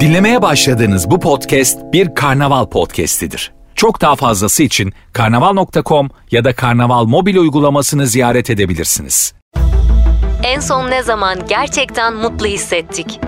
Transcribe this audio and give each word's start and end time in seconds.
Dinlemeye 0.00 0.42
başladığınız 0.42 1.10
bu 1.10 1.20
podcast 1.20 1.78
bir 1.92 2.14
karnaval 2.14 2.66
podcastidir. 2.66 3.52
Çok 3.74 4.00
daha 4.00 4.16
fazlası 4.16 4.62
için 4.62 4.92
karnaval.com 5.12 6.10
ya 6.30 6.44
da 6.44 6.54
karnaval 6.54 7.04
mobil 7.04 7.36
uygulamasını 7.36 8.06
ziyaret 8.06 8.50
edebilirsiniz. 8.50 9.34
En 10.42 10.60
son 10.60 10.90
ne 10.90 11.02
zaman 11.02 11.38
gerçekten 11.48 12.14
mutlu 12.14 12.46
hissettik? 12.46 13.20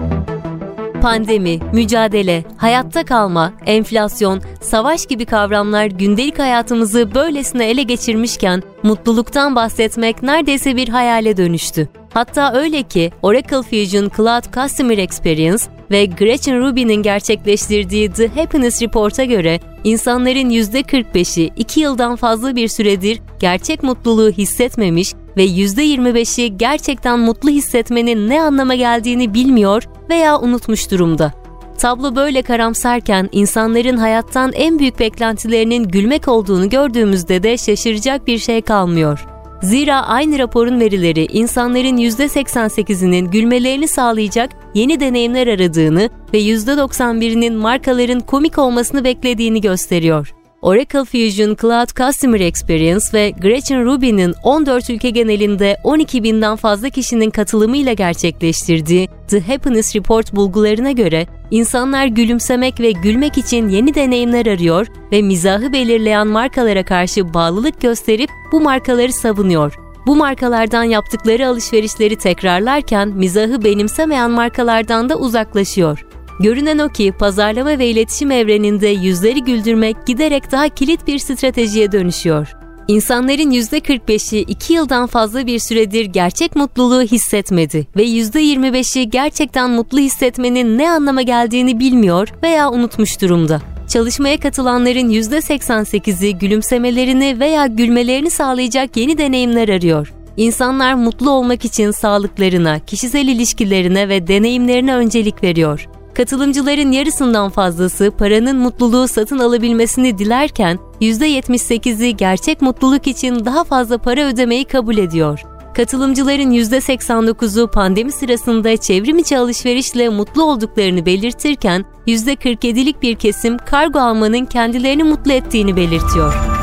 Pandemi, 1.00 1.58
mücadele, 1.72 2.44
hayatta 2.56 3.04
kalma, 3.04 3.52
enflasyon, 3.66 4.40
savaş 4.60 5.06
gibi 5.06 5.24
kavramlar 5.24 5.86
gündelik 5.86 6.38
hayatımızı 6.38 7.14
böylesine 7.14 7.70
ele 7.70 7.82
geçirmişken 7.82 8.62
mutluluktan 8.82 9.54
bahsetmek 9.54 10.22
neredeyse 10.22 10.76
bir 10.76 10.88
hayale 10.88 11.36
dönüştü. 11.36 11.88
Hatta 12.14 12.52
öyle 12.52 12.82
ki 12.82 13.12
Oracle 13.22 13.62
Fusion 13.62 14.10
Cloud 14.16 14.54
Customer 14.54 14.98
Experience 14.98 15.64
ve 15.90 16.06
Gretchen 16.06 16.60
Rubin'in 16.60 17.02
gerçekleştirdiği 17.02 18.12
The 18.12 18.28
Happiness 18.28 18.82
Report'a 18.82 19.24
göre 19.24 19.60
insanların 19.84 20.50
%45'i 20.50 21.50
2 21.56 21.80
yıldan 21.80 22.16
fazla 22.16 22.56
bir 22.56 22.68
süredir 22.68 23.20
gerçek 23.40 23.82
mutluluğu 23.82 24.30
hissetmemiş 24.30 25.12
ve 25.36 25.46
%25'i 25.46 26.58
gerçekten 26.58 27.18
mutlu 27.18 27.50
hissetmenin 27.50 28.28
ne 28.28 28.42
anlama 28.42 28.74
geldiğini 28.74 29.34
bilmiyor 29.34 29.82
veya 30.10 30.40
unutmuş 30.40 30.90
durumda. 30.90 31.32
Tablo 31.78 32.16
böyle 32.16 32.42
karamsarken 32.42 33.28
insanların 33.32 33.96
hayattan 33.96 34.52
en 34.52 34.78
büyük 34.78 34.98
beklentilerinin 34.98 35.88
gülmek 35.88 36.28
olduğunu 36.28 36.68
gördüğümüzde 36.68 37.42
de 37.42 37.58
şaşıracak 37.58 38.26
bir 38.26 38.38
şey 38.38 38.62
kalmıyor. 38.62 39.26
Zira 39.62 40.06
aynı 40.06 40.38
raporun 40.38 40.80
verileri 40.80 41.26
insanların 41.26 41.96
%88'inin 41.96 43.30
gülmelerini 43.30 43.88
sağlayacak 43.88 44.50
yeni 44.74 45.00
deneyimler 45.00 45.46
aradığını 45.46 46.10
ve 46.34 46.40
%91'inin 46.40 47.54
markaların 47.54 48.20
komik 48.20 48.58
olmasını 48.58 49.04
beklediğini 49.04 49.60
gösteriyor. 49.60 50.34
Oracle 50.62 51.04
Fusion 51.04 51.56
Cloud 51.60 51.88
Customer 51.96 52.40
Experience 52.40 53.04
ve 53.14 53.30
Gretchen 53.30 53.84
Rubin'in 53.84 54.34
14 54.42 54.90
ülke 54.90 55.10
genelinde 55.10 55.76
12 55.84 56.22
binden 56.22 56.56
fazla 56.56 56.88
kişinin 56.88 57.30
katılımıyla 57.30 57.92
gerçekleştirdiği 57.92 59.08
The 59.28 59.40
Happiness 59.40 59.96
Report 59.96 60.36
bulgularına 60.36 60.90
göre 60.90 61.26
insanlar 61.50 62.06
gülümsemek 62.06 62.80
ve 62.80 62.92
gülmek 62.92 63.38
için 63.38 63.68
yeni 63.68 63.94
deneyimler 63.94 64.46
arıyor 64.46 64.86
ve 65.12 65.22
mizahı 65.22 65.72
belirleyen 65.72 66.26
markalara 66.26 66.84
karşı 66.84 67.34
bağlılık 67.34 67.80
gösterip 67.80 68.30
bu 68.52 68.60
markaları 68.60 69.12
savunuyor. 69.12 69.74
Bu 70.06 70.16
markalardan 70.16 70.84
yaptıkları 70.84 71.48
alışverişleri 71.48 72.16
tekrarlarken 72.16 73.08
mizahı 73.08 73.64
benimsemeyen 73.64 74.30
markalardan 74.30 75.08
da 75.08 75.16
uzaklaşıyor. 75.18 76.05
Görünen 76.40 76.78
o 76.78 76.88
ki 76.88 77.12
pazarlama 77.18 77.78
ve 77.78 77.86
iletişim 77.86 78.30
evreninde 78.30 78.88
yüzleri 78.88 79.44
güldürmek 79.44 80.06
giderek 80.06 80.52
daha 80.52 80.68
kilit 80.68 81.06
bir 81.06 81.18
stratejiye 81.18 81.92
dönüşüyor. 81.92 82.56
İnsanların 82.88 83.50
%45'i 83.50 84.40
2 84.40 84.72
yıldan 84.72 85.06
fazla 85.06 85.46
bir 85.46 85.58
süredir 85.58 86.04
gerçek 86.04 86.56
mutluluğu 86.56 87.02
hissetmedi 87.02 87.86
ve 87.96 88.04
%25'i 88.04 89.10
gerçekten 89.10 89.70
mutlu 89.70 89.98
hissetmenin 89.98 90.78
ne 90.78 90.90
anlama 90.90 91.22
geldiğini 91.22 91.80
bilmiyor 91.80 92.28
veya 92.42 92.70
unutmuş 92.70 93.20
durumda. 93.20 93.62
Çalışmaya 93.88 94.40
katılanların 94.40 95.10
%88'i 95.10 96.38
gülümsemelerini 96.38 97.40
veya 97.40 97.66
gülmelerini 97.66 98.30
sağlayacak 98.30 98.96
yeni 98.96 99.18
deneyimler 99.18 99.68
arıyor. 99.68 100.12
İnsanlar 100.36 100.94
mutlu 100.94 101.30
olmak 101.30 101.64
için 101.64 101.90
sağlıklarına, 101.90 102.78
kişisel 102.78 103.28
ilişkilerine 103.28 104.08
ve 104.08 104.26
deneyimlerine 104.26 104.96
öncelik 104.96 105.42
veriyor. 105.42 105.86
Katılımcıların 106.16 106.92
yarısından 106.92 107.50
fazlası 107.50 108.12
paranın 108.18 108.56
mutluluğu 108.56 109.08
satın 109.08 109.38
alabilmesini 109.38 110.18
dilerken 110.18 110.78
%78'i 111.00 112.16
gerçek 112.16 112.62
mutluluk 112.62 113.06
için 113.06 113.44
daha 113.44 113.64
fazla 113.64 113.98
para 113.98 114.26
ödemeyi 114.26 114.64
kabul 114.64 114.96
ediyor. 114.96 115.42
Katılımcıların 115.74 116.50
%89'u 116.50 117.70
pandemi 117.70 118.12
sırasında 118.12 118.76
çevrim 118.76 119.18
içi 119.18 119.38
alışverişle 119.38 120.08
mutlu 120.08 120.42
olduklarını 120.42 121.06
belirtirken 121.06 121.84
%47'lik 122.06 123.02
bir 123.02 123.14
kesim 123.14 123.58
kargo 123.58 123.98
almanın 123.98 124.44
kendilerini 124.44 125.04
mutlu 125.04 125.32
ettiğini 125.32 125.76
belirtiyor. 125.76 126.55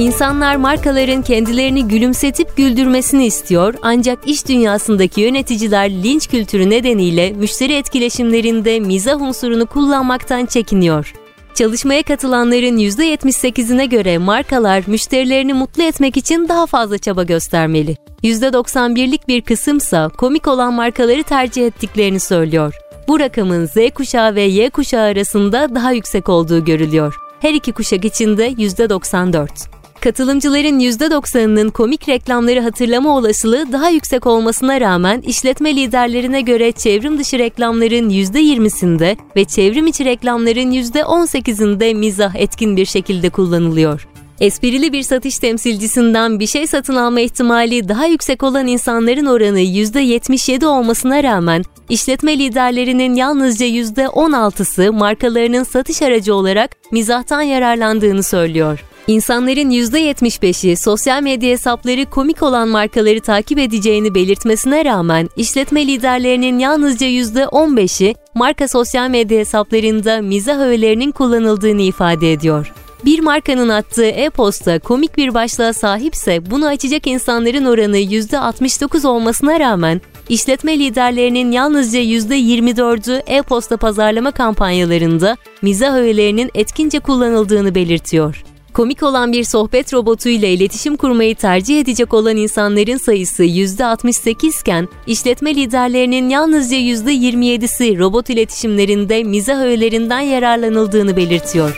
İnsanlar 0.00 0.56
markaların 0.56 1.22
kendilerini 1.22 1.88
gülümsetip 1.88 2.56
güldürmesini 2.56 3.26
istiyor 3.26 3.74
ancak 3.82 4.28
iş 4.28 4.48
dünyasındaki 4.48 5.20
yöneticiler 5.20 5.90
linç 5.90 6.28
kültürü 6.28 6.70
nedeniyle 6.70 7.32
müşteri 7.32 7.72
etkileşimlerinde 7.72 8.80
mizah 8.80 9.20
unsurunu 9.20 9.66
kullanmaktan 9.66 10.46
çekiniyor. 10.46 11.14
Çalışmaya 11.54 12.02
katılanların 12.02 12.78
%78'ine 12.78 13.84
göre 13.84 14.18
markalar 14.18 14.84
müşterilerini 14.86 15.54
mutlu 15.54 15.82
etmek 15.82 16.16
için 16.16 16.48
daha 16.48 16.66
fazla 16.66 16.98
çaba 16.98 17.22
göstermeli. 17.22 17.96
%91'lik 18.22 19.28
bir 19.28 19.40
kısımsa 19.40 20.08
komik 20.08 20.48
olan 20.48 20.74
markaları 20.74 21.22
tercih 21.22 21.66
ettiklerini 21.66 22.20
söylüyor. 22.20 22.74
Bu 23.08 23.20
rakamın 23.20 23.66
Z 23.66 23.76
kuşağı 23.94 24.34
ve 24.34 24.42
Y 24.42 24.70
kuşağı 24.70 25.04
arasında 25.04 25.74
daha 25.74 25.92
yüksek 25.92 26.28
olduğu 26.28 26.64
görülüyor. 26.64 27.16
Her 27.40 27.54
iki 27.54 27.72
kuşak 27.72 28.04
içinde 28.04 28.48
%94. 28.48 29.79
Katılımcıların 30.00 30.80
%90'ının 30.80 31.70
komik 31.70 32.08
reklamları 32.08 32.60
hatırlama 32.60 33.16
olasılığı 33.16 33.72
daha 33.72 33.88
yüksek 33.88 34.26
olmasına 34.26 34.80
rağmen 34.80 35.20
işletme 35.20 35.76
liderlerine 35.76 36.40
göre 36.40 36.72
çevrim 36.72 37.18
dışı 37.18 37.38
reklamların 37.38 38.10
%20'sinde 38.10 39.16
ve 39.36 39.44
çevrim 39.44 39.86
içi 39.86 40.04
reklamların 40.04 40.72
%18'inde 40.72 41.94
mizah 41.94 42.34
etkin 42.34 42.76
bir 42.76 42.86
şekilde 42.86 43.30
kullanılıyor. 43.30 44.08
Esprili 44.40 44.92
bir 44.92 45.02
satış 45.02 45.38
temsilcisinden 45.38 46.40
bir 46.40 46.46
şey 46.46 46.66
satın 46.66 46.96
alma 46.96 47.20
ihtimali 47.20 47.88
daha 47.88 48.06
yüksek 48.06 48.42
olan 48.42 48.66
insanların 48.66 49.26
oranı 49.26 49.60
%77 49.60 50.66
olmasına 50.66 51.22
rağmen 51.22 51.62
işletme 51.88 52.38
liderlerinin 52.38 53.14
yalnızca 53.14 53.66
%16'sı 53.66 54.92
markalarının 54.92 55.64
satış 55.64 56.02
aracı 56.02 56.34
olarak 56.34 56.70
mizahtan 56.92 57.42
yararlandığını 57.42 58.22
söylüyor. 58.22 58.84
İnsanların 59.06 59.70
%75'i 59.70 60.76
sosyal 60.76 61.22
medya 61.22 61.50
hesapları 61.50 62.06
komik 62.06 62.42
olan 62.42 62.68
markaları 62.68 63.20
takip 63.20 63.58
edeceğini 63.58 64.14
belirtmesine 64.14 64.84
rağmen 64.84 65.28
işletme 65.36 65.86
liderlerinin 65.86 66.58
yalnızca 66.58 67.06
%15'i 67.06 68.14
marka 68.34 68.68
sosyal 68.68 69.10
medya 69.10 69.38
hesaplarında 69.38 70.22
mizah 70.22 70.58
öğelerinin 70.58 71.10
kullanıldığını 71.10 71.82
ifade 71.82 72.32
ediyor. 72.32 72.72
Bir 73.04 73.20
markanın 73.20 73.68
attığı 73.68 74.06
e-posta 74.06 74.78
komik 74.78 75.16
bir 75.16 75.34
başlığa 75.34 75.72
sahipse 75.72 76.50
bunu 76.50 76.66
açacak 76.66 77.06
insanların 77.06 77.64
oranı 77.64 77.98
%69 77.98 79.06
olmasına 79.06 79.60
rağmen 79.60 80.00
işletme 80.28 80.78
liderlerinin 80.78 81.52
yalnızca 81.52 82.00
%24'ü 82.00 83.22
e-posta 83.26 83.76
pazarlama 83.76 84.30
kampanyalarında 84.30 85.36
mizah 85.62 85.94
öğelerinin 85.94 86.50
etkince 86.54 87.00
kullanıldığını 87.00 87.74
belirtiyor. 87.74 88.49
Komik 88.72 89.02
olan 89.02 89.32
bir 89.32 89.44
sohbet 89.44 89.94
robotuyla 89.94 90.48
iletişim 90.48 90.96
kurmayı 90.96 91.34
tercih 91.34 91.80
edecek 91.80 92.14
olan 92.14 92.36
insanların 92.36 92.96
sayısı 92.96 93.44
%68 93.44 94.60
iken 94.60 94.88
işletme 95.06 95.54
liderlerinin 95.54 96.28
yalnızca 96.28 96.76
%27'si 96.76 97.98
robot 97.98 98.30
iletişimlerinde 98.30 99.22
mizah 99.22 99.60
öğelerinden 99.60 100.20
yararlanıldığını 100.20 101.16
belirtiyor. 101.16 101.76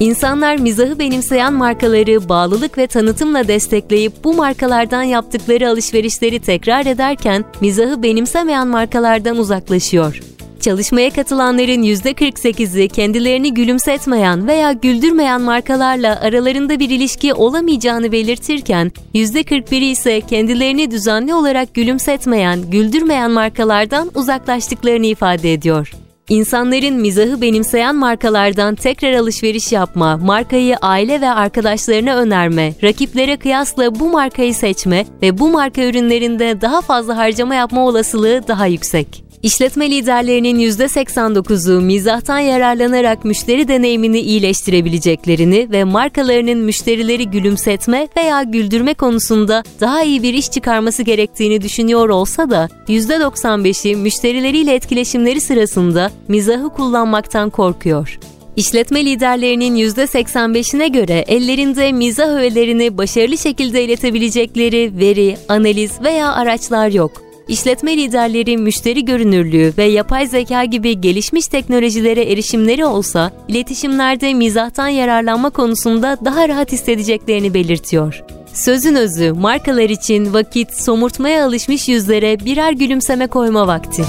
İnsanlar 0.00 0.56
mizahı 0.56 0.98
benimseyen 0.98 1.52
markaları 1.52 2.28
bağlılık 2.28 2.78
ve 2.78 2.86
tanıtımla 2.86 3.48
destekleyip 3.48 4.12
bu 4.24 4.34
markalardan 4.34 5.02
yaptıkları 5.02 5.68
alışverişleri 5.68 6.40
tekrar 6.40 6.86
ederken 6.86 7.44
mizahı 7.60 8.02
benimsemeyen 8.02 8.68
markalardan 8.68 9.36
uzaklaşıyor. 9.36 10.31
Çalışmaya 10.62 11.10
katılanların 11.10 11.82
%48'i 11.82 12.88
kendilerini 12.88 13.54
gülümsetmeyen 13.54 14.46
veya 14.46 14.72
güldürmeyen 14.72 15.40
markalarla 15.40 16.20
aralarında 16.20 16.78
bir 16.78 16.90
ilişki 16.90 17.34
olamayacağını 17.34 18.12
belirtirken 18.12 18.92
%41'i 19.14 19.84
ise 19.84 20.20
kendilerini 20.20 20.90
düzenli 20.90 21.34
olarak 21.34 21.74
gülümsetmeyen, 21.74 22.70
güldürmeyen 22.70 23.30
markalardan 23.30 24.10
uzaklaştıklarını 24.14 25.06
ifade 25.06 25.52
ediyor. 25.52 25.92
İnsanların 26.28 26.94
mizahı 26.94 27.40
benimseyen 27.40 27.96
markalardan 27.96 28.74
tekrar 28.74 29.12
alışveriş 29.12 29.72
yapma, 29.72 30.16
markayı 30.16 30.76
aile 30.76 31.20
ve 31.20 31.28
arkadaşlarına 31.28 32.16
önerme, 32.16 32.74
rakiplere 32.82 33.36
kıyasla 33.36 34.00
bu 34.00 34.08
markayı 34.10 34.54
seçme 34.54 35.06
ve 35.22 35.38
bu 35.38 35.48
marka 35.48 35.82
ürünlerinde 35.84 36.60
daha 36.60 36.80
fazla 36.80 37.16
harcama 37.16 37.54
yapma 37.54 37.86
olasılığı 37.86 38.48
daha 38.48 38.66
yüksek. 38.66 39.31
İşletme 39.42 39.90
liderlerinin 39.90 40.58
%89'u 40.58 41.80
mizahtan 41.80 42.38
yararlanarak 42.38 43.24
müşteri 43.24 43.68
deneyimini 43.68 44.20
iyileştirebileceklerini 44.20 45.68
ve 45.70 45.84
markalarının 45.84 46.58
müşterileri 46.58 47.30
gülümsetme 47.30 48.08
veya 48.16 48.42
güldürme 48.42 48.94
konusunda 48.94 49.62
daha 49.80 50.02
iyi 50.02 50.22
bir 50.22 50.34
iş 50.34 50.50
çıkarması 50.50 51.02
gerektiğini 51.02 51.62
düşünüyor 51.62 52.08
olsa 52.08 52.50
da 52.50 52.68
%95'i 52.88 53.96
müşterileriyle 53.96 54.74
etkileşimleri 54.74 55.40
sırasında 55.40 56.10
mizahı 56.28 56.68
kullanmaktan 56.68 57.50
korkuyor. 57.50 58.18
İşletme 58.56 59.04
liderlerinin 59.04 59.76
%85'ine 59.76 60.92
göre 60.92 61.24
ellerinde 61.28 61.92
mizah 61.92 62.28
öğelerini 62.28 62.98
başarılı 62.98 63.38
şekilde 63.38 63.84
iletebilecekleri 63.84 64.92
veri, 64.98 65.36
analiz 65.48 65.92
veya 66.02 66.32
araçlar 66.32 66.88
yok. 66.88 67.31
İşletme 67.48 67.96
liderleri 67.96 68.56
müşteri 68.56 69.04
görünürlüğü 69.04 69.72
ve 69.78 69.84
yapay 69.84 70.26
zeka 70.26 70.64
gibi 70.64 71.00
gelişmiş 71.00 71.46
teknolojilere 71.46 72.32
erişimleri 72.32 72.84
olsa, 72.84 73.30
iletişimlerde 73.48 74.34
mizahtan 74.34 74.88
yararlanma 74.88 75.50
konusunda 75.50 76.16
daha 76.24 76.48
rahat 76.48 76.72
hissedeceklerini 76.72 77.54
belirtiyor. 77.54 78.24
Sözün 78.54 78.94
özü, 78.94 79.32
markalar 79.32 79.90
için 79.90 80.34
vakit 80.34 80.74
somurtmaya 80.74 81.46
alışmış 81.46 81.88
yüzlere 81.88 82.40
birer 82.40 82.72
gülümseme 82.72 83.26
koyma 83.26 83.66
vakti. 83.66 84.02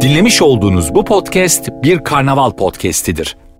Dinlemiş 0.00 0.42
olduğunuz 0.42 0.94
bu 0.94 1.04
podcast 1.04 1.68
bir 1.82 2.04
karnaval 2.04 2.50
podcastidir. 2.50 3.36